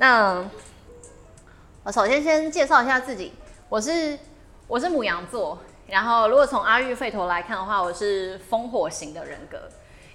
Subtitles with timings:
[0.00, 0.42] 那
[1.82, 3.34] 我首先先介绍一下自己，
[3.68, 4.18] 我是
[4.66, 9.58] 我是母羊座，然后如果从阿育吠陀来看的话，我是风火型的人格，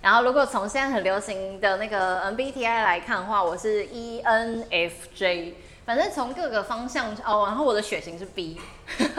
[0.02, 5.54] 然后如果从现在很流行的那个 MBTI 来看的话，我是 ENFJ，
[5.86, 8.60] 反正从各个方向哦，然后我的血型是 B，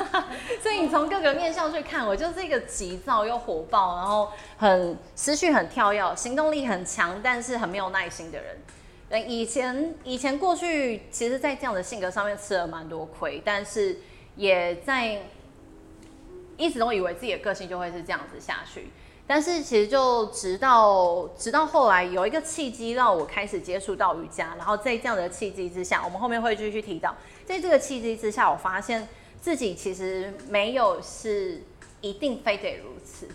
[0.60, 8.56] 所以你从各个面向去看，我就是一个急躁又火爆，然后很思绪很跳跃，行动力很强，但是很没有耐心的人。
[9.26, 13.98] 以前以前过去，其实，在这样的性格上面吃了蛮多亏，但是
[14.34, 15.22] 也在
[16.56, 18.88] 一直都以为自己的个性就会是这样子下去。
[19.28, 27.14] 但是其实就直到直到后来有一个契机让我开始接触到瑜伽，然后在这样的契机之下，我们后面会继续提到，
[27.44, 29.08] 在这个契机之下，我发现
[29.40, 31.62] 自己其实没有是
[32.00, 33.28] 一定非得如此。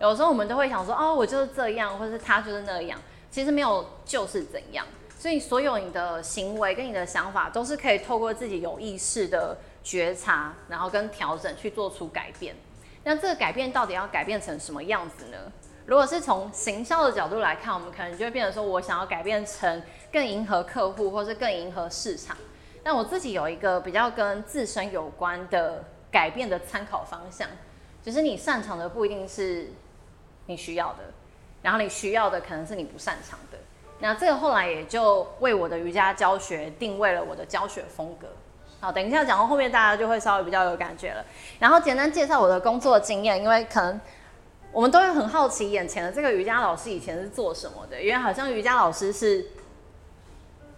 [0.00, 4.86] 有时候我们都会想说，哦，我就是这样，或是他就是那样，其实没有就是怎样。
[5.18, 12.54] 所以，所有你的行为跟你的想法，都是可以透过自己有意识的觉察，然后跟调整去做出改变。
[13.02, 15.36] 那这个改变到底要改变成什么样子呢？
[15.86, 22.36] 如果是从行销的角度来看，我们可能就会变成说，我想要改变成更迎合客户，或是更迎合市场。
[22.84, 27.48] 但我自己有一个比较跟自身有关的改变的参考方向，
[28.02, 29.72] 就是你擅长的不一定是
[30.46, 31.12] 你需要的，
[31.60, 33.58] 然后你需要的可能是你不擅长的。
[34.00, 38.28] 那这个后来也就为我的瑜伽教学定位了我的教学风格。
[38.80, 41.24] 好，等一下讲到后面，大家就会稍微比较有感觉了。
[41.58, 44.00] 然后简单介绍我的工作经验，因为可能
[44.70, 49.44] 我们都会很好奇眼前的这个瑜伽老师以前是做什么的，因为好像瑜伽老师是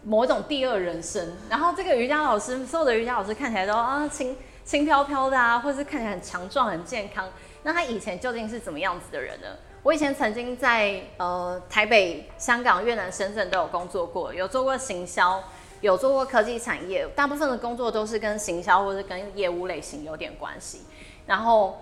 [0.02, 1.37] 某种第二人生。
[1.50, 7.28] 然后这个瑜伽老师，所有的瑜伽老师看起来都啊轻轻飘飘的啊，或是看起来很强壮、很健康。
[7.64, 9.48] 那他以前究竟是怎么样子的人呢？
[9.82, 15.42] 我以前曾经在呃台北、香港、越南、深圳都有工作过，有做过行销，
[15.80, 20.82] 有做过科技产业，大部分的工作都是跟行销或者跟业务类型有点关系。
[21.26, 21.80] 然后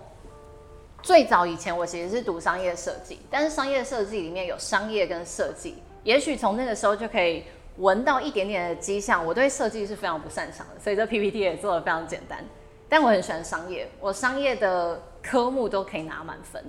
[1.01, 7.43] 最早以前我其实是读商业设计，但是商业设计里面有商业跟设计，也许从那个时候就可以
[7.79, 9.25] 闻到一点点的迹象。
[9.25, 12.45] 我对设计是非常不擅长的，所以这 PPT 也做的非常简单。
[12.87, 16.63] 但我很喜欢商业，我商业的科目都可以拿满分。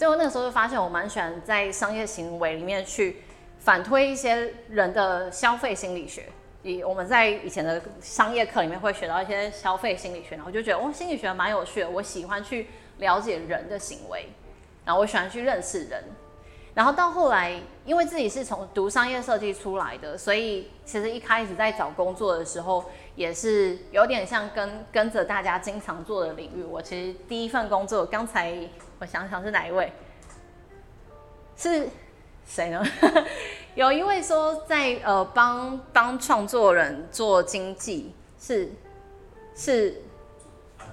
[0.00, 3.18] 所以那个时候就发现，我蛮喜欢在商业行为里面去
[3.58, 6.24] 反推一些人的消费心理学。
[6.62, 11.90] 以我们在以前的商业课里面会学到一些消费心理学，然后就觉得哦，心理学蛮有趣的。
[11.90, 14.30] 我喜欢去了解人的行为，
[14.86, 16.02] 然后我喜欢去认识人。
[16.72, 22.86] 然后到后来，因为自己是从读商业设计出来的，所以其实一开始在找工作的时候，
[23.16, 26.64] 也是有点像跟跟着大家经常做的领域。
[26.64, 28.56] 我其实第一份工作，刚才。
[29.00, 29.90] 我想想是哪一位？
[31.56, 31.88] 是
[32.46, 32.84] 谁呢？
[33.74, 38.70] 有一位说在呃帮帮创作人做经济，是
[39.56, 40.02] 是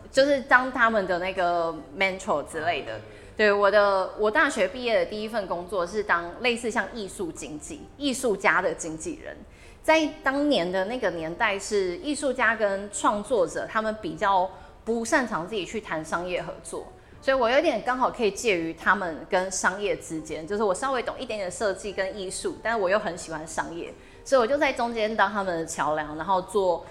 [0.09, 2.97] 就是当他们的那个 mentor 之类的。
[3.35, 9.35] 对，我的我大学毕业的第一份工作是当类似像艺术经济、艺术家的经纪人。
[9.83, 14.49] 在当年的那个年代，是艺术家跟创作者他们比较
[14.85, 16.87] 不擅长自己去谈商业合作。
[17.21, 26.85] 所以我有点刚好可以介于他们跟商业之间，就是我稍微懂一点点设计跟艺术，但是我又很喜欢商业，所以我就在中间当他们的桥梁，然后做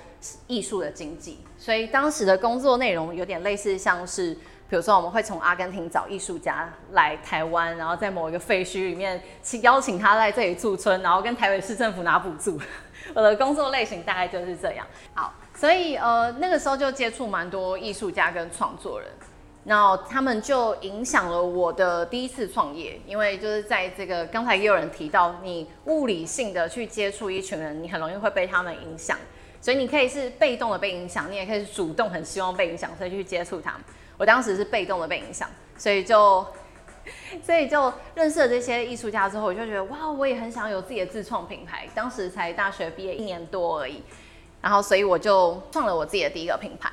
[0.46, 1.38] 艺术的经济。
[1.58, 4.34] 所以当时的工作内容有点类似，像是
[4.68, 12.60] 比如说我们会从阿根廷找艺术家来台湾，然后在某一个废墟里面请邀请他在这里驻村，然后跟台北市政府拿补助。
[13.14, 14.84] 我的工作类型大概就是这样。
[15.14, 19.08] 好，所以呃那个时候就接触蛮多艺术家跟创作人。
[19.68, 29.18] 那他们就影响了我的第一次创业，因为就是在这个刚才也有人提到，你物理性的去接触一群人，你很容易会被他们影响，
[29.60, 33.80] 所以你可以是被动的被影响，你也可以是主动很希望被影响，所以去接触他们。
[34.16, 36.46] 我当时是被动的被影响，所以就
[37.42, 41.88] 所以就认识了这些艺术家之后，我就觉得哇，我也很想有自己的自创品牌。
[41.92, 44.00] 当时才大学毕业一年多而已，
[44.62, 46.92] 然后所以我就创了我自己的第一个品牌。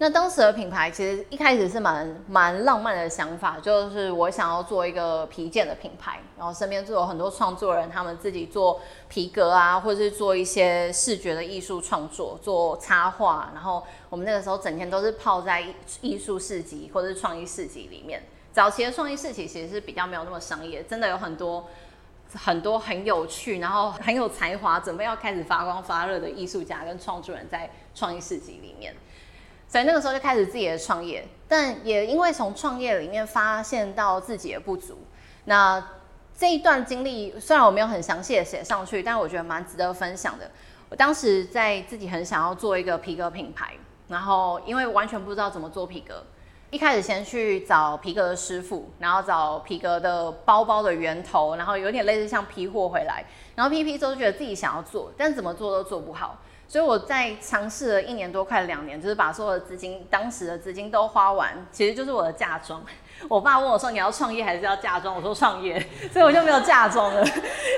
[0.00, 13.50] 那当时的品牌其实一开始是蛮蛮浪漫的想法，就是我想要做一个皮件的品牌，然后身边就有很多创作人，他们自己做皮革啊，或者是做一些视觉的艺术创作，做插画。
[13.52, 15.64] 然后我们那个时候整天都是泡在
[16.00, 18.22] 艺术市集或者是创意市集里面。
[18.52, 21.66] 早期的创意市集其实是比较没有那么商业，真的有很多
[22.34, 28.94] 很多很有趣，然后很有才华，准备要开始发光发热的艺术家跟创作人在创意市集里面。
[29.68, 34.98] 所以那个时候就开始自己的创业，但也因为从创业里面发现到自己的不足。
[35.44, 35.82] 那
[36.36, 40.50] 这一段经历虽然我没有很详细的写上去，但我觉得蛮值得分享的。
[40.88, 43.74] 我当时在自己很想要做一个皮革品牌，
[44.08, 46.24] 然后因为完全不知道怎么做皮革，
[46.70, 53.22] 一开始先去找皮革的师傅，然后找皮革的包包的源头，然后有点类似像批货回来，
[53.54, 56.38] 然后批批之后觉得自己想要做，但怎么做都做不好。
[56.68, 62.84] 所以我在尝试了一年多，快两年，就是把所有的资金，当时的资金都花完，其实就是我的嫁妆。
[63.26, 65.80] 我爸问我说：“你要创业还是要嫁妆？”我说：“创业。”
[66.12, 67.24] 所以我就没有嫁妆了。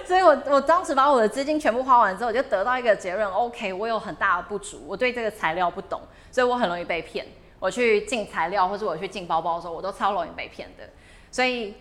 [0.05, 6.01] 所以我我当时把我的资金全部花完之后，我就得到一个结论：OK，我有很大的不足，我对这个材料不懂，
[6.33, 7.25] 所以我很容易被骗。
[7.61, 10.83] 我去进材料或者我去进包包的时候，我都超容易被骗的。
[11.31, 11.77] 所以，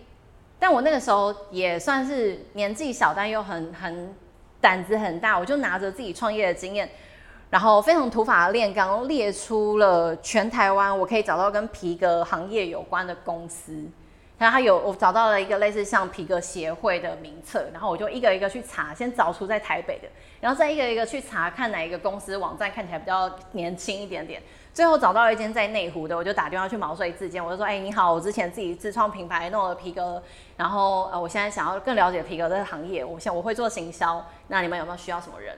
[0.60, 4.14] 但我那个时候也算是年纪小，但又很很。
[4.60, 6.88] 胆子很大，我就拿着自己创业的经验，
[7.48, 13.84] 然后非常土法炼钢，列出了全台湾我可以找到跟皮革行业有关的公司。
[14.38, 20.08] 然后他有我找到了一个类似像皮革协会的名册，然后我就一个一个去查，先找出在台北的，
[20.40, 24.42] 然后再一个一个去查，看哪一个公司网站看起来比较年轻一点点。
[24.72, 30.22] 最后找到了一间在内湖的，我就打电话去毛遂自荐，我就说：“哎，你好，我之前自己自创品牌弄了皮革，
[30.56, 35.56] 然后呃，我现在想要更了解皮革这个行业，我想我会做行销，那你们有没有需要什么人？”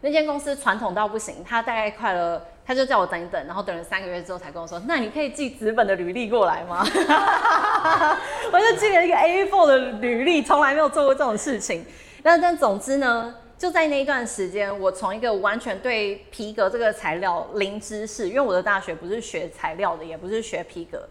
[0.00, 6.84] 那间公司传统到不行，他大概快了，他就叫我等一等，然后等了三个月之后才跟我说：“那你可以寄纸本的履历过来吗？”
[8.52, 11.84] 我就寄了一个 A4 的履历，从来没有做过这种事情。
[12.22, 13.34] 那但总之呢。
[13.62, 21.08] 就在那一段时间，我从一个完全对皮革这个材料零知识，因为我的大学不是学材料的，也不是学皮革，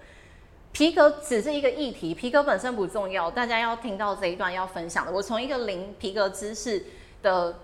[0.73, 3.31] 皮革只是一个议题，皮革本身不重要。
[3.31, 6.85] 大家要听到这一段要分享的，我从一个零皮革知识
[7.23, 7.57] 的，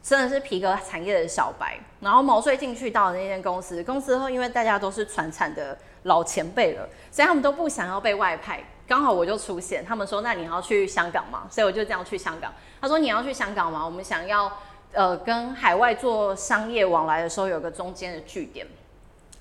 [0.00, 8.62] 真的是皮革产业的小白，然后毛遂进去到那间公司，公司后因为大家都是传产的老前辈了，所以他们都不想要被外派。
[8.90, 12.52] 刚好我就出现，他们说那你要去香港吗，所以我就这样去香港。
[12.80, 13.84] 他说你要去香港吗？
[13.84, 14.50] 我们想要
[14.92, 18.66] 呃跟海外做商业往来的时候有个中间的据点，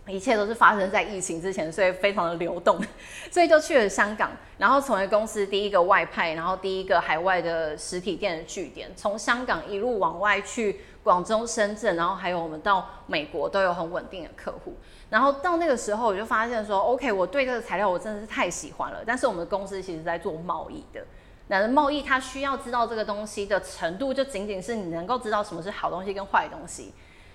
[0.06, 2.80] 一切都是发生在疫情之前，所以非常的流动，
[3.32, 4.30] 所以就去了香港，
[4.60, 14.76] 然后成为公司第一个外派，然后第一个海外的实体店的据点，从香港一路往外去广州、深圳，然后还有我们到美国都有很稳定的客户。
[15.10, 19.00] 然后到那个时候，我就发现说，OK，我对这个材料我真的是太喜欢了。
[19.06, 21.04] 但是我们的公司其实在做贸易的，
[21.48, 26.94] 那贸易它需要知道这个东西的程度，就仅仅是你能够知道什么是好东西跟坏东西。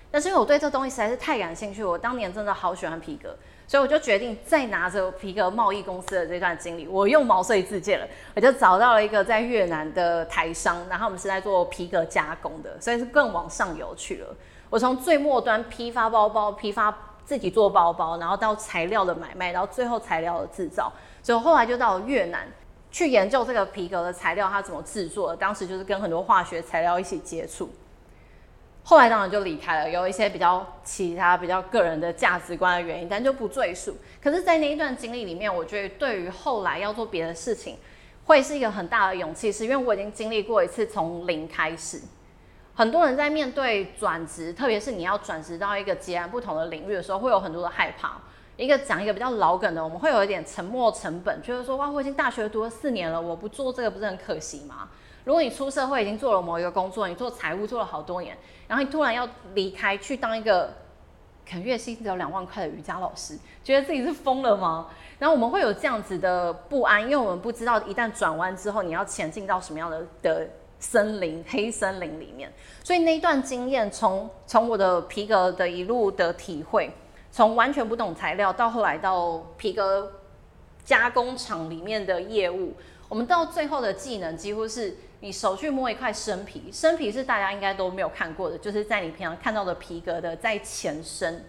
[0.09, 3.35] 但是因为我对这东西实在是太感兴趣，我当年真的好喜欢皮革，
[3.67, 14.27] 所以我就决定再拿着皮革贸易公司的这段经历，我用毛遂自荐了，我就找到了一个在越南的台商，然后我们是在做皮革加工的，所以是更往上游去了。
[14.69, 16.95] 我从最末端批发包包，批发。
[17.25, 22.47] 自己做包包，然后到材料的买卖，然后最后材料的制造，所以后来就到越南
[22.91, 25.35] 去研究这个皮革的材料它怎么制作。
[25.35, 27.67] 当时就是跟很多化学材料一起接触，
[28.87, 33.97] 后来当然就离开了，有一些比较其他比较个人的价值观的原因，但就不赘述。
[34.21, 37.79] 可是，在那一段经历里面，我觉得对于后来要做别的事情，
[38.25, 41.99] 会是一个很大的勇气，是因为我已经经历过一次从零开始。
[42.75, 48.21] 很多人在面对转职，特别是你要转职到一个截然不同的领域的时候，会有很多的害怕。
[48.55, 54.89] 一个讲一个比较老梗的，我们会有一点沉没成本，觉得说，哇，我已经大学读了四年了，我不做这个不是很可惜吗？
[55.25, 60.73] 如果你出社会已经做了某一个工作，你做财务做了好多年，然后你突然要离开去当一个
[61.45, 64.87] 可能月薪只有两万块的瑜伽老师，觉得自己是疯了吗？
[65.19, 70.47] 然后我们会有这样子的不安，因为我们不知道一旦转弯之后，你要前进到什么样的的。
[70.77, 72.51] 森林黑森林里面，
[72.83, 76.91] 所以那一段经验，从从我的皮革的一路的体会，
[77.31, 80.11] 从完全不懂材料，到后来到皮革
[80.83, 82.73] 加工厂里面的业务，
[83.07, 91.45] 我们到最后的技能，几乎是你手去摸一块生皮，生皮是大家应该都没有看过的，就是在你平常看到的皮革的在前身，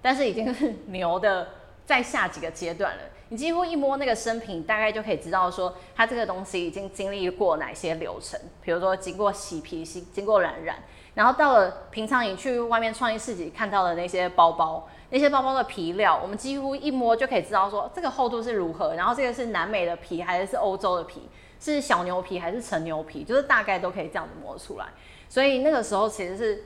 [0.00, 1.48] 但是已经是牛的
[1.86, 3.02] 在下几个阶段了。
[3.28, 8.38] 你几乎一摸那个生皮，大概就可以知道说它这个东西已经经历过哪些流程。
[8.60, 10.76] 比如说经过洗皮、经经过染染，
[11.14, 21.22] 然后到了平常你去外面创意市集看到的那些包包，那些包包的皮料，我们几乎一摸就可以知道说这个厚度是如何，然后这个是南美的皮还是是欧洲的皮，
[21.62, 24.86] 是小牛皮还是成牛皮，就是大概都可以这样子摸出来。
[25.28, 26.64] 所以那个时候其实是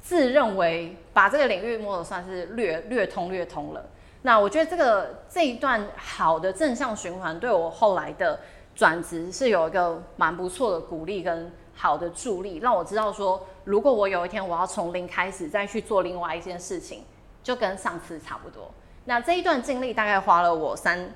[0.00, 3.84] 自认为把这个领域摸的算是略略通略通了。
[4.22, 8.40] 那我觉得这个这一段好的正向循环对我后来的
[8.74, 17.02] 转职是有一个蛮不错的鼓励跟好的助力，让我知道说，如果我有一天我要从零开始再去做另外一件事情，
[17.42, 18.70] 就跟上次差不多。
[19.04, 21.12] 那这一段经历大概花了我三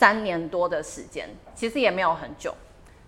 [0.00, 2.52] 三年多的时间，其实也没有很久，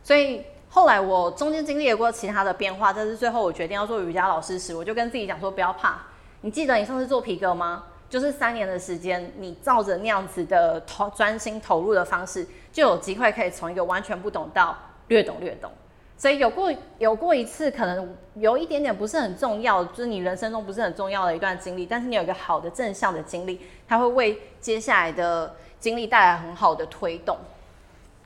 [0.05, 0.45] 所以。
[0.75, 6.01] 后来我中间经历过其他的变化，但是最后我决定要做瑜伽老师时，我就跟自己讲说不要怕。
[6.41, 7.85] 你记得你上次做皮革吗？
[8.09, 14.75] 就是三年的时间，你照着那样子的投专心投入的方式，就有机会可以从一个完全不懂到
[15.09, 15.71] 略懂略懂。
[16.17, 27.37] 所以有过有过一次可能有一点点不是很重要，就是你人生中不是很重要的一段经历，但是你有一个好的正向的经历，它会为接下来的经历带来很好的推动。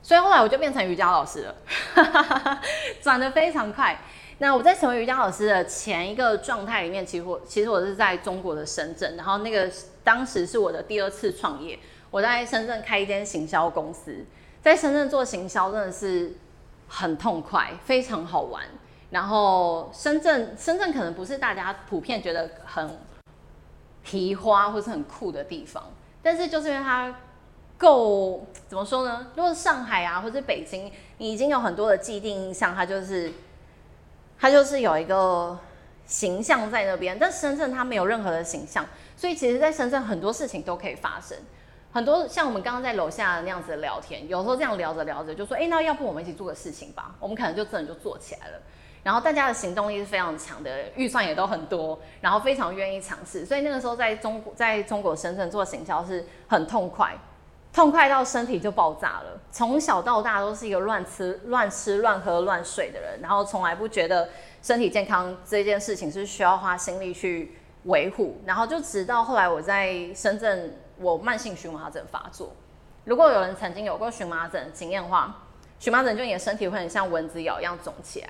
[0.03, 1.55] 所以后来我就变成瑜伽老师了，
[3.01, 3.99] 转的非常快。
[4.37, 9.69] 那我在成为瑜伽老师的前一个状态里面，其实我其实我是在中国的深圳，然后那个
[10.03, 11.77] 当时是我的第二次创业，
[12.11, 14.23] 我在深圳开一间行销公司，
[14.61, 16.37] 在深圳做行销真的是
[16.87, 18.63] 很痛快，非常好玩。
[19.09, 22.97] 然后深圳深圳可能不是大家普遍觉得很
[24.03, 25.83] 皮花或是很酷的地方，
[26.21, 27.13] 但是就是因为它。
[27.77, 29.27] 够怎么说呢？
[29.35, 33.31] 如果是上海啊，或者北京，你已经有很多的既定印象，它就是
[34.39, 35.57] 它就是有一个
[36.05, 37.17] 形象在那边。
[37.19, 41.37] 但深圳它没有任何的形象，所以其实，在深圳很多事情都可以发生。
[41.93, 48.59] 很多像我们刚刚在楼下那样子的聊天，有时候这样聊着聊着就说：“哎，那要不我们一起做个事情吧？”我们可能就真的就做起来了。
[49.03, 53.45] 然后大家的行动力是非常强的，预算也都很多，然后非常愿意尝试。
[53.45, 57.15] 所以那个时候在中在中国深圳做行销是很痛快。
[57.77, 59.39] 痛快到身体就爆炸了。
[59.51, 64.27] 从小到大都是一个乱吃、乱吃、乱喝、乱睡的人，然后从来不觉得
[64.63, 68.41] 身体健康这件事情是需要花心力去维护。
[68.47, 72.51] 然后就直到后来我在深圳，我慢性荨麻疹发作。
[73.05, 75.43] 如果有人曾经有过荨麻疹经验的话，
[75.77, 78.29] 荨麻疹就你的身体会很像蚊子咬一样肿起来。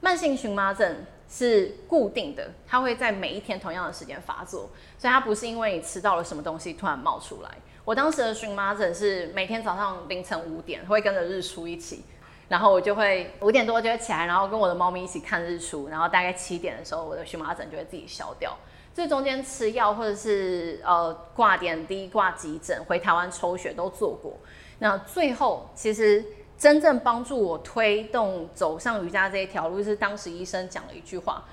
[0.00, 7.50] 慢性荨麻疹是固定的，它会在每一天同样的时间发作，所以它不是因为你吃到了什么东西突然冒出来。
[7.86, 12.02] 我当时的荨麻疹是每天早上凌晨五点会跟着日出一起，
[12.48, 18.58] 然后我就会五点多就会起来，然后跟我的猫咪一起看日出，然后大概七点的时候，我的荨麻疹就会自己消掉。
[18.92, 24.36] 这中间吃药或者是呃挂点滴、挂急诊、回台湾抽血都做过。
[24.80, 26.24] 那最后其实
[26.58, 31.44] 真正帮助我推动走上瑜伽这一条路，是当时医生讲了一句话，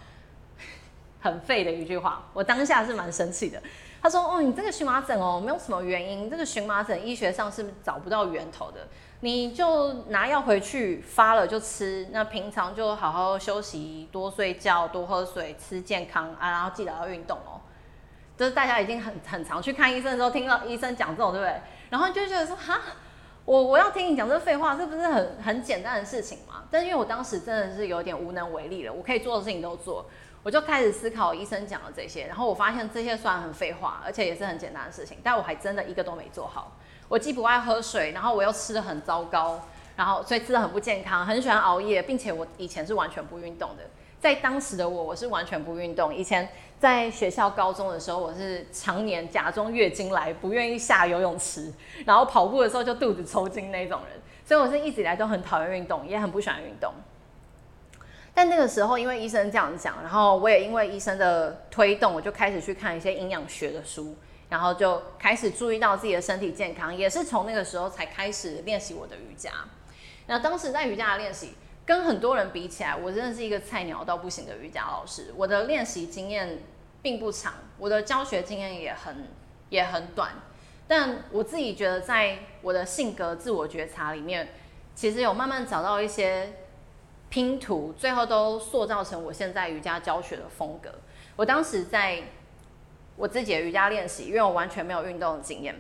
[1.21, 3.61] 很废的一句话，我当下是蛮生气的。
[4.03, 6.29] 他说：“哦，你这个荨麻疹哦，没有什么原因。
[6.29, 8.85] 这个荨麻疹医学上是找不到源头的，
[9.21, 12.09] 你就拿药回去发了就吃。
[12.11, 17.63] 那平常就好好休息，多睡觉，多喝水，吃健康啊，然后记得要运动哦。
[18.35, 21.61] 就是大家已经很很常去看医生的时候，听到医生讲这种，对不对？
[21.89, 22.81] 然后就觉得说，哈，
[23.45, 26.63] 我我要听你讲这废话，这不是很很简单的事情吗？
[26.69, 30.05] 但因为我当时真的是有点无能为力了，我可以做的事情都做。”
[30.43, 36.73] 我就开始思考医生讲的这些，然后我发现这些虽然很废话，而且也是很简单的事情，但我还真的一个都没做好。
[37.07, 39.61] 我既不爱喝水，然后我又吃的很糟糕，
[39.95, 43.83] 然后所以吃的很不健康，很喜欢熬夜，并且我以前是完全不运动的。
[44.19, 46.13] 在当时的我，我是完全不运动。
[46.13, 46.47] 以前
[46.79, 51.71] 在学校高中的时候，我是常年假装月经来，不愿意下游泳池，
[52.05, 54.21] 然后跑步的时候就肚子抽筋那种人。
[54.45, 56.93] 所以我是一直以来都很讨厌运动，也很不喜欢运动。
[58.35, 64.15] 但那个时候，因为医生这样讲，然后我也因为医生的推动，我就开始去看一些营养学的书，
[64.49, 69.51] 然后就开始注意到自己的身体健康，也是从那个时候才开始练习我的瑜伽。
[70.25, 71.53] 那当时在瑜伽的练习，
[71.85, 75.31] 跟很多人比起来，我真的是一个菜鸟到不行的瑜伽老师。
[75.37, 76.57] 我的练习经验
[77.03, 79.27] 并不长，我的教学经验也很
[79.69, 80.31] 也很短。
[80.87, 84.49] 但我自己觉得，在我的性格自我觉察里面，
[84.95, 86.51] 其实有慢慢找到一些。
[87.33, 90.91] 拼图最后都塑造成我现在瑜伽教学的风格。
[91.35, 92.21] 我当时在
[93.15, 95.75] 我自己的瑜伽练习，因为我完全没有运动的经验，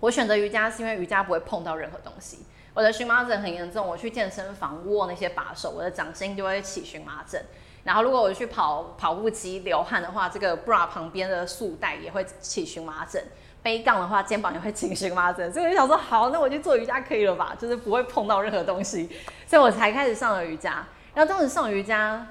[0.00, 2.38] 我选择瑜伽是因为瑜伽不会碰到任何东西。
[2.72, 7.44] 我的荨麻疹很严重，我去健身房握那些把手，我的掌心就会起荨麻疹。
[7.84, 13.22] 然后如果我去跑跑步机流汗的话，这个 bra 旁边的束带也会起荨麻疹。
[13.62, 17.54] 背杠的话，肩膀也会起荨麻疹，所以我就想说，好，那我就做瑜伽可以了吧？
[17.58, 19.08] 就是不会碰到任何东西，
[19.46, 20.84] 所以我才开始上了瑜伽。
[21.14, 22.26] 然后当时上瑜伽，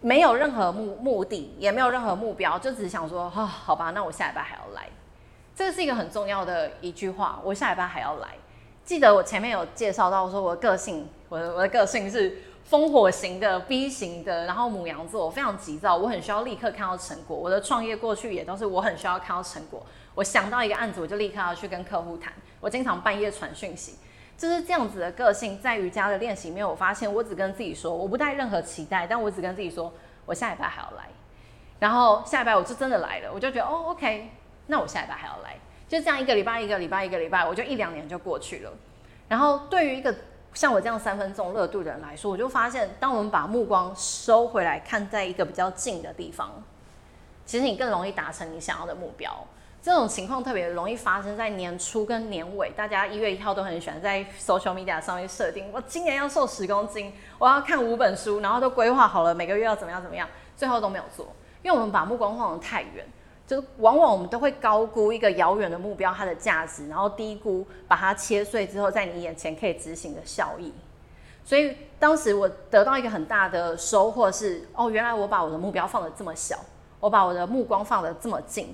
[0.00, 4.88] 没有任何目目的，也没有任何目标，就只是想说，啊，好吧，那我下礼拜还要来。
[5.54, 8.28] 这个是一个很重要的一句话，我下礼拜还要来。
[8.84, 17.36] 记得我前面有介绍到说，我的个性，我的我的个性是风火型的 B 型的，然后母羊座，我非常急躁，我很需要立刻看到成果。
[17.36, 22.32] 我的创业过去也都是我很需要看到成果，我想到一个案子，我就立刻要去跟客户谈。
[22.60, 23.96] 我经常半夜传讯息。
[24.34, 29.92] 就是这样子的个性，在瑜伽的练习里面，我发现我只跟自己说，我不带任何期待，但我只跟自己说，
[30.26, 31.06] 我下礼拜还要来，
[31.78, 34.30] 然后下礼拜我就真的来了，我就觉得哦，OK，
[34.66, 38.72] 那我下礼拜还要来，就这样一个礼拜一个礼拜一个礼拜，我就一两年就过去了。
[39.28, 40.12] 然后对于一个
[40.54, 46.50] 像我这样三分钟热度的人来说，我就发现，当我们把目光收回来，看在一个比较近的地方，
[47.46, 49.46] 其实你更容易达成你想要的目标。
[49.82, 61.26] 这种情况特别容易发生在年初跟年尾，大家一月一号都很喜欢在 social media 上面设定，我今年要瘦十公斤，我要看五本书，然后都规划好了每个月要怎么样怎么样，最后都没有做，
[61.64, 63.04] 因为我们把目光放得太远，
[63.44, 70.72] 就是往往我们都会高估一个遥远的目标它的价值，然后低估把它切碎之后在你眼前可以执行的效益。
[71.44, 76.56] 所以当时我得到一个很大的收获是，哦，原来我把我的目标放得这么小，
[77.00, 78.72] 我把我的目光放得这么近。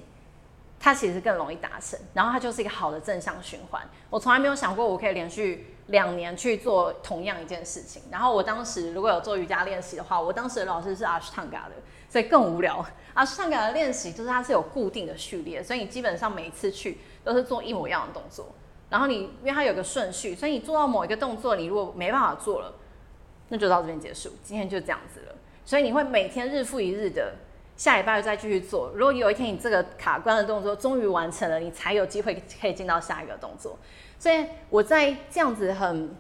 [0.81, 3.83] 它其实更容易达成，然后它就是一个好的正向循环。
[4.09, 8.03] 我从来没有想过我可以连续两年去做同样一件事情。
[8.13, 11.75] 然后我当时如果有做瑜伽练习的话，我当时的老师是阿斯汤嘎的，
[12.09, 12.85] 所以更无聊。
[13.15, 18.47] 阿斯汤嘎的练习就是它是有固定的序列，所以你基本上每一次去都是做一模一样的动作。
[18.89, 22.73] 然后你因为它有个顺序，所以你做到某一个动作，你如果没办法做了，
[23.49, 25.35] 那就到这边结束，今天就这样子了。
[25.65, 27.35] 所以你会每天日复一日的。
[27.79, 28.91] 下礼拜再继续做。
[28.93, 33.79] 如果有一天你这个卡关的动作终于完成了，你才有机会可以进到下一个动作。
[34.19, 36.13] 所以我在这样子很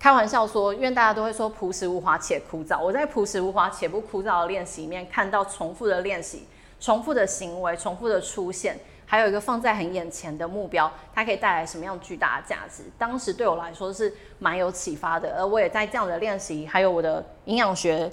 [0.00, 2.82] 开玩笑说，因为大家都会说朴实无华且枯燥。
[2.82, 6.44] 我在朴实无华且不枯燥的练习里面看到重复的练习、
[6.80, 12.82] 重复的行为、重复的出现，还有一个放在很眼前的目标，它可以带来什么样巨大的价值？
[12.98, 15.36] 当时对我来说是蛮有启发的。
[15.38, 18.10] 而我也在这样的练习，还有我的营养学。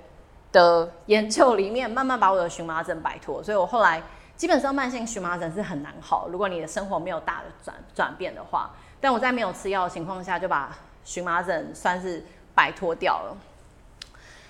[0.54, 4.02] 的研究里面，慢慢把我的荨麻疹摆脱，所以我后来
[4.38, 6.30] 基本上慢性荨麻疹是很难好。
[6.30, 12.24] 如果你的生活没有大的转转变的话，但我在没有吃药的情况下，就把荨麻疹算是
[12.56, 13.36] 摆脱掉了。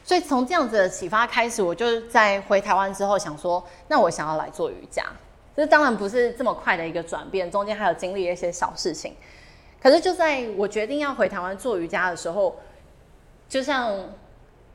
[0.04, 5.06] 所以从这样子的启发开始，我就在回台湾之后想说，那我想要来做瑜伽。
[5.56, 9.16] 这当然不是这么快的一个转变，中间还有经历一些小事情。
[9.82, 12.58] 可是就在我决定要回台湾做瑜伽的时候，
[13.48, 13.98] 就像。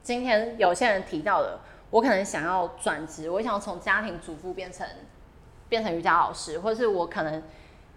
[0.09, 4.89] 今天有些人提到的，我可能想要转职，我想要从家庭主妇变成
[5.69, 7.43] 变成瑜伽老师，或者是我可能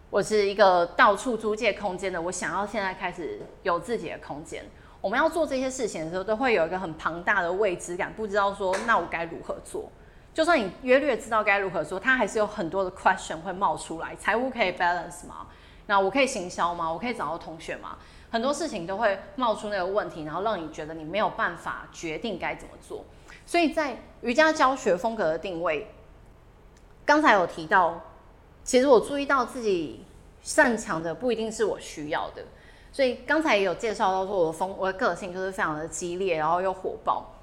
[0.09, 4.61] 我是一个到处租借空间的，我想要现在开始有自己的空间。
[4.99, 9.89] 我们要做这些事情的时候，都会有一个很庞大的未知感，不知道说那我该如何做。
[10.33, 14.13] 就算你约略知道该如何做，它还是有很多的 question 会冒出来。
[14.17, 15.47] 财务可以 balance 吗？
[15.85, 16.91] 那我可以行销吗？
[16.91, 17.97] 我可以找到同学吗？
[18.31, 23.03] 很多事情都会冒出那个问题，然后让你觉得你没有办法决定该怎么做。
[23.45, 25.93] 所以在瑜伽教学风格的定位，
[27.05, 28.01] 刚才有提到，
[28.63, 30.05] 其实我注意到自己
[30.41, 32.43] 擅长的不一定是我需要的。
[32.93, 37.33] 所以刚才也有介绍到说，我的风我的个性就是非常的激烈，然后又火爆。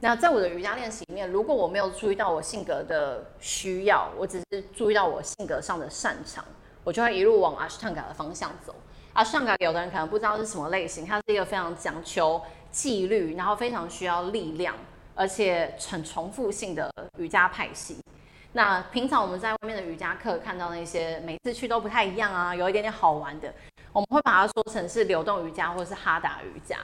[0.00, 6.44] 那在我的瑜伽练习里面，如果我没有注意到我性格的需要，我只是注意到我性格上的擅长，
[6.82, 8.74] 我就会一路往阿斯汤嘎的方向走。
[9.14, 14.74] 啊，上港有的人可能不知道是什么类型，它是一个非常讲求纪律，然后非常需要力量，
[15.14, 17.96] 而且很重复性的瑜伽派系。
[18.54, 23.54] 那平常我们在外面的瑜伽课看到那些每次去都不太一样啊，有一点点好玩的，
[23.92, 26.76] 我们会把它说成是流动瑜伽或者是哈达瑜伽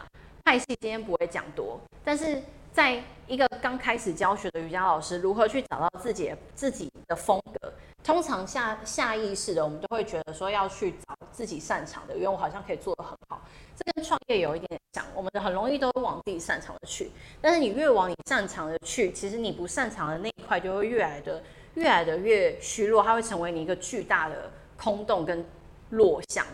[0.44, 0.64] 派系。
[0.80, 2.40] 今天不会讲多，但是
[2.72, 7.72] 在一个刚开始教学的瑜伽老师，如何去找到自己自己的风格？
[8.02, 13.42] 通常下下意识的，我们都会觉得说要去找自己擅长的，因为我好像可以做得很好。
[13.76, 17.10] 这跟创业有一点点像，我们很容易都往自己擅长的去。
[17.40, 21.42] 但是你越往你擅长的去，其实你不擅长的那一块就会越来的
[21.74, 25.44] 越来的越虚弱，它会成为你一个巨大的空洞跟
[25.90, 26.44] 弱项。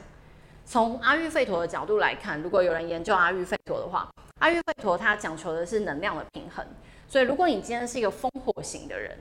[0.65, 4.09] 从阿育吠陀的角度来看，如果有人研究阿育吠陀的话，
[4.41, 6.67] 阿育吠陀它讲求的是能量的平衡。
[7.09, 9.17] 所以如果你今天是一个风火型的人，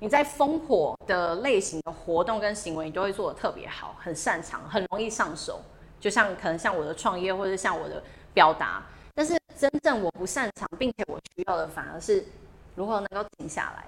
[0.00, 5.60] 你在烽火的类型的活动跟行为，你都会做的特别好，很擅长，很容易上手。
[5.98, 8.00] 就像可能像我的创业，或者像我的
[8.32, 8.82] 表达。
[9.14, 12.24] 但是真正我不擅长，并且我需要的，反而是
[12.76, 13.86] 如何能够静下来。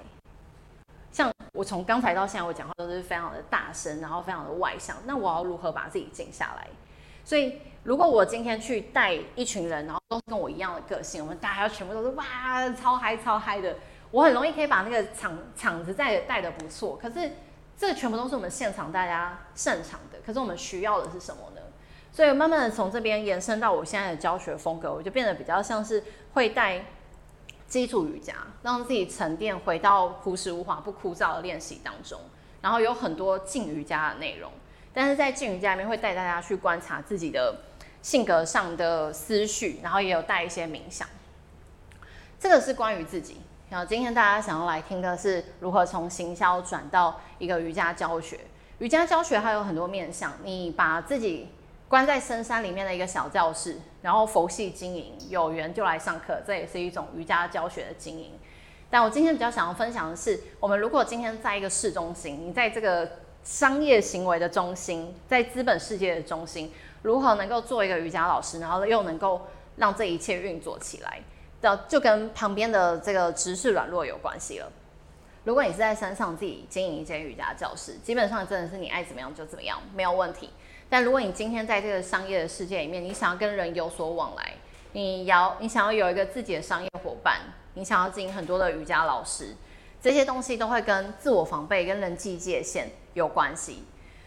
[1.12, 4.96] 像我从刚才到现在，我讲话都是非常的大声，然后非常的外向。
[5.06, 6.66] 那我要如何把自己静下来？
[7.24, 13.76] 所以如果我今天去带一群人，然后都是跟我一样的个性，我们大家全部都是哇超嗨超嗨的。
[14.10, 17.32] 我很容易可以把那个场场子带带的不错，可是
[17.78, 21.60] 这全部都是我们现场大家擅长的，可是我们需要的是什么呢？
[22.12, 26.84] 所以慢慢的从这边延伸到我现在的教学风格，我就变得比较像是会带
[27.68, 32.20] 基础瑜伽，让自己沉淀回到朴实无华、不枯燥的练习当中，
[32.60, 34.50] 然后有很多静瑜伽的内容，
[34.92, 37.60] 但是在静瑜伽里面会带大家去观察自己的
[38.02, 41.06] 性格上的思绪，然后也有带一些冥想。
[42.40, 43.40] 这个是关于自己。
[43.70, 48.40] 然后今天大家想要来听的是如何从行销转到一个瑜伽教学。
[48.78, 51.48] 瑜伽教学还有很多面向，你把自己
[51.86, 58.32] 关在深山里面的一个小教室，然后佛系经营，有缘就来上课，这也是一种瑜伽教学的经营。
[58.90, 63.08] 但我今天比较想要分享的是，我们如果今天在一个市中心，你在这个
[63.44, 69.42] 商业行为的中心，在资本世界的中心，如何能够做一个瑜伽老师，然后又能够
[69.76, 71.20] 让这一切运作起来？
[71.60, 74.70] 的就跟旁边的这个直视软弱有关系了。
[75.44, 80.50] 如果你是在山上自己经营一间瑜伽教室，基本上真的是你爱怎么样就怎么样，没有问题。
[80.88, 84.52] 但如果你今天在这个商业的世界里面，你想要跟人有所往来，
[84.92, 87.40] 你要你想要有一个自己的商业伙伴，
[87.74, 89.54] 你想要经营很多的瑜伽老师，
[90.00, 93.84] 这些东西都会跟自我防备跟人际界限有关系。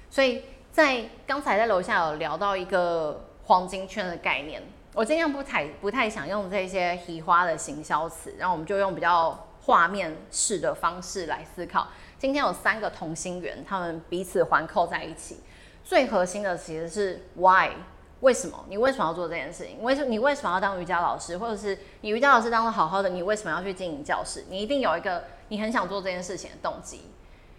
[0.09, 0.41] 所以
[0.71, 4.63] 在刚才在楼下有聊到一个黄金圈的概念。
[4.93, 11.87] 我尽量不太不太想用这些奇花的行销词，然后我们就用比较画面式的方式来思考。
[12.19, 15.39] 今天有三个同心圆，他们彼此环扣在一起。
[15.83, 17.71] 最核心的其实是 why，
[18.19, 18.63] 为什么？
[18.69, 19.81] 你为什么要做这件事情？
[19.81, 21.39] 为什你为什么要当瑜伽老师？
[21.39, 24.45] 或者是你瑜伽老师当的好好的，你为什么要去经营教室？
[24.47, 27.09] 你一定有一个你很想做这件事情的动机。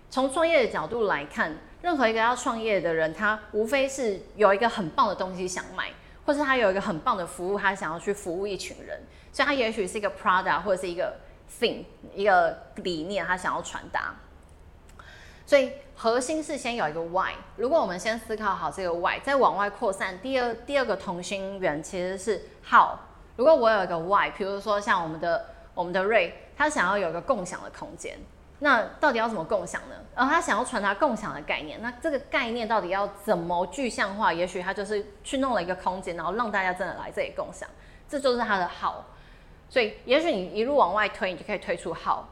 [0.09, 5.91] 从创业的角度来看，任何一个要创业的人，他无非是有一个很棒的东西想卖。
[6.25, 9.01] 或是他有一个很棒的服务，他想要去服务一群人，
[9.33, 11.15] 所以他也许是一个 product 或者是一个
[11.61, 11.85] thing
[12.15, 14.15] 一个理念，他想要传达。
[15.47, 17.35] 所以核心是先有一个 why。
[17.57, 22.97] 如果我们先思考好这个 why，再往外扩散，第二第二个同心圆其实是 how。
[23.37, 28.19] 如果我有一个 why，比如说像我们的我们的瑞，他想要有一个共享的空间。
[28.61, 29.95] 那到底要怎么共享呢？
[30.15, 34.33] 而他想要传达共享的概念，那这个概念到底要怎么具象化？
[34.33, 37.69] 也许他就是去弄了一个空间，然后让大家真的来这里共享，
[38.09, 39.05] 这就是他的好。
[39.69, 42.29] 所以，也许你一路往外推，你就可以推出好，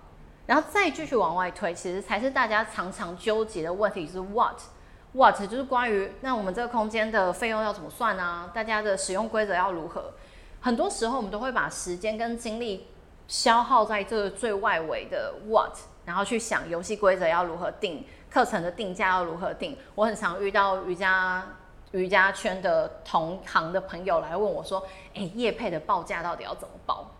[0.46, 8.48] 然后再继续往外推，其实才是大家常常纠结的问题，是 what，what 就是关于那我们这个空间的费用要怎么算啊？
[8.54, 10.12] 大家的使用规则要如何？
[10.60, 12.86] 很多时候我们都会把时间跟精力
[13.26, 15.76] 消耗在这个最外围的 what。
[16.04, 19.76] 然后去想游戏规则要如何定，课程的定价要如何定。
[19.94, 21.44] 我很常遇到瑜伽
[21.92, 24.82] 瑜伽圈的同行的朋友来问我说
[25.14, 27.10] ：“哎，叶配的报价到底要怎么报？”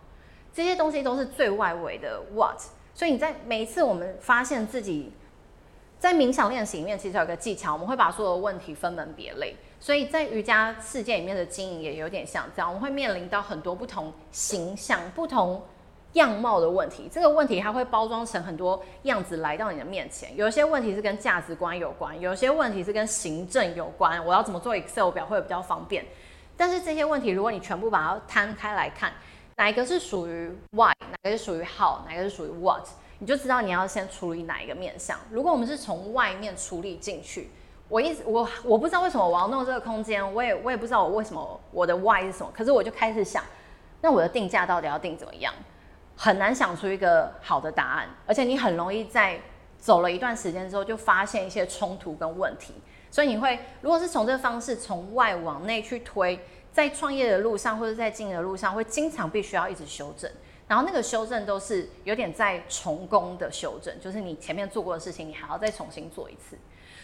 [0.53, 2.59] 这些东西都是最外围的 what。
[2.93, 5.11] 所以你在每一次我们发现自己
[5.97, 9.55] 在冥想练习里面，其实有个技巧，我们会把所有的问题分门别类。
[9.79, 15.61] 所以在瑜伽世界里面的经营也有点像这样，我们会面临到很多不同形象、不同。
[16.13, 20.35] 样貌的问题，这个问题它会包装成很多样子来到你的面前。
[20.35, 24.23] 有些问题是跟价值观有关，有些问题是跟行政有关。
[24.25, 26.05] 我要怎么做 Excel 表会比较方便？
[26.55, 29.11] 但是这些问题，如果你全部把它摊开来看，
[29.55, 35.17] 哪一个是属于 Why，哪个是属于 How，哪个是属于 What，你就知道你要先处理哪一个面向。
[35.31, 37.49] 如果我们是从外面处理进去，
[37.89, 43.43] 我一直我我不知道为什么我要弄这个空间，我也我也不知道我为什么我的 Why 是什么，可是我就开始想，
[44.01, 45.51] 那我的定价到底要定怎么样？
[46.15, 49.39] 很难想出一个好的答案，而且你很容易在
[49.77, 52.73] 走了一段时间之后就发现一些冲突跟问题，
[53.11, 56.39] 所以你会如果是从这个方式从外往内去推，
[56.71, 60.31] 在创业的路上或者在经营的路上，会经常必须要一直修正，
[60.67, 66.57] 然后那个修正都是有点在重工的修正，就是你前面做过的事情，你还要再重新做一次，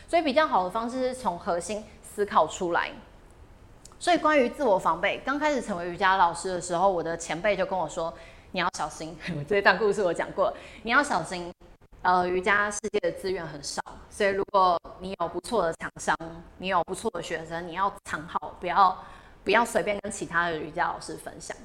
[0.07, 2.91] 所以比较好的方式是从核心思考出来。
[3.99, 8.13] 所以关于自我防备，刚开始成为瑜伽老师的时候，我的前辈就跟我说。
[8.51, 9.15] 你要小心，
[9.47, 10.51] 这一段故事我讲过。
[10.83, 11.53] 你要小心，
[12.01, 16.15] 呃，瑜伽世界的资源很少，所以如果你有不错的厂商，
[16.57, 18.97] 你有不错的学生，你要藏好，不要
[19.43, 21.55] 不要随便跟其他的瑜伽老师分享，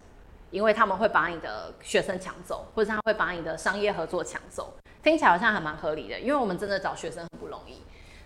[0.51, 4.75] 因为他们会把你的学生抢走，或者他会把你的商业合作抢走。
[5.03, 7.83] 听起来好像还蛮合理的，因为我们真的找学生很不容易。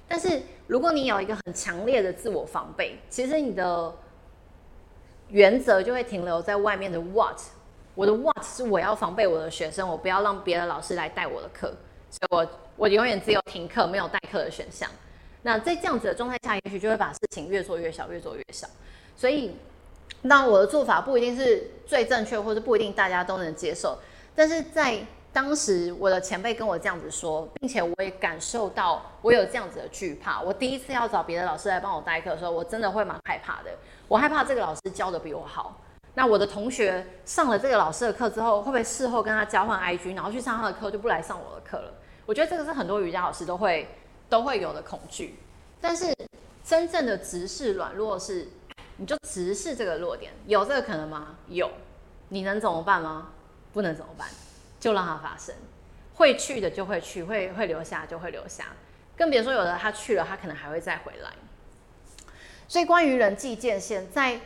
[0.09, 3.95] 但是如果你有一个很强烈的自我防备，其实你的
[5.29, 7.39] 原则就会停留在外面的 what。
[7.99, 11.67] 我的 what 是我要防备我的学生，我不要让别的老师来带我的课，
[12.09, 14.89] 所以我我永远只有停课没有代课的选项。
[15.43, 18.69] 那在这样子的状态下，也许就会把事情越做越小，越做越小。
[19.17, 19.57] 所以，
[20.23, 23.99] 那我的做法不一定是最正确，或者不一定大家都能接受。
[24.33, 30.41] 但是在当时我的前辈跟我这样子说，并且我也感受到我有这样子的惧怕。
[30.41, 33.73] 我第一次要找别的老师来帮我代课的时候，我真的会蛮害怕的。
[34.07, 35.81] 我害怕这个老师教的比我好。
[36.19, 41.95] 那我的同学上了这个老师的课之后，会不会事后跟他交换 IG，然后去上他的课就不来上我的课了？
[42.27, 43.87] 我觉得这个是很多瑜伽老师都会
[44.29, 45.39] 都会有的恐惧。
[45.81, 46.13] 但是
[46.65, 48.49] 真正的直视软弱是，
[48.97, 51.37] 你就直视这个弱点，有这个可能吗？
[51.47, 51.71] 有。
[52.31, 53.29] 你能怎么办吗？
[53.73, 54.27] 不能怎么办？
[54.81, 55.55] 就让它发生。
[56.17, 58.65] 会去的就会去，会会留下就会留下。
[59.17, 61.31] 更别说有的他去了，他可能还会再回来。
[62.67, 64.41] 所以关于人际界限，在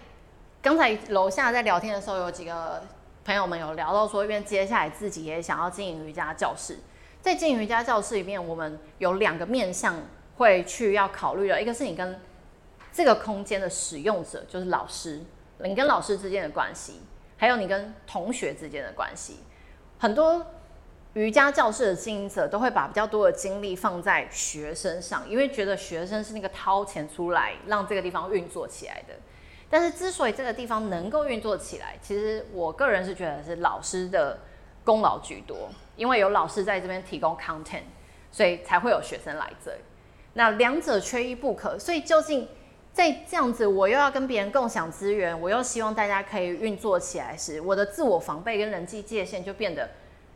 [0.63, 2.81] 刚才楼下在聊天的时候，有几个
[3.25, 6.79] 朋友们有聊到说，因为接下来自己也想要经营瑜伽教室。
[7.21, 9.97] 在经营瑜伽教室里面，我们有两个面向
[10.37, 12.21] 会去要考虑的，一个是你跟
[12.93, 15.21] 这个空间的使用者，就是老师，
[15.59, 17.01] 你跟老师之间的关系。
[17.37, 19.41] 还有你跟同学之间的关系，
[19.99, 20.47] 很多
[21.15, 29.15] 瑜伽教室的经营者都会把比较多的精力放在学生上，因为觉得学生是那个掏钱出来让这个地方运作起来的。
[29.73, 34.39] 但是之所以这个地方能够运作起来，其实我个人是觉得是老师的
[34.85, 37.85] 功劳居多，因为有老师在这边提供 content，
[38.31, 39.79] 所以才会有学生来这里。
[40.35, 42.47] 那两者缺一不可，所以究竟？
[42.93, 49.89] 在这样子，我又要跟别人共享资源，我又希望大家可以运作起来时，我的自我防备跟人际界限就变得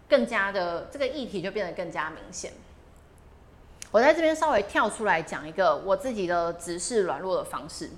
[0.09, 2.53] 更加的这个议题就变得更加明显。
[3.91, 7.91] 我在这边稍微跳出来讲一个我自己的直视软弱的方式。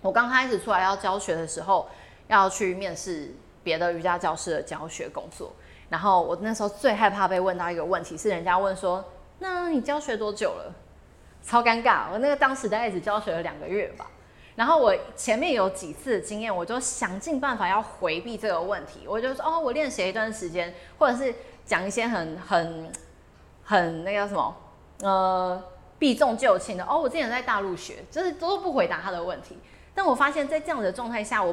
[0.00, 1.88] 我刚开始出来要教学的时候，
[2.28, 5.52] 要去面试别的瑜伽教室的教学工作，
[5.88, 9.04] 然后我那时候最害怕被问到一个问题，是人家问说
[9.40, 10.72] ：“那你教学多久了？”
[11.42, 12.06] 超尴尬！
[12.12, 14.10] 我那个当时大概只教学了两个月吧，
[14.54, 19.06] 然后我前面有几次的经验，我就想尽办法要回避这个问题。
[19.06, 21.34] 我就说哦，我练习一段时间，或者是
[21.64, 22.92] 讲一些很很
[23.64, 24.54] 很那个什么
[25.00, 25.62] 呃
[25.98, 26.84] 避重就轻的。
[26.84, 29.58] 哦，我之前在大陆学，就是都不回答他的问题。
[29.98, 31.46] 但我发现，在这样的状态下，我